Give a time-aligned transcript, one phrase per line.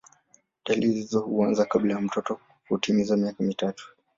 [0.65, 3.95] Dalili hizo huanza kabla ya mtoto kutimiza miaka mitatu.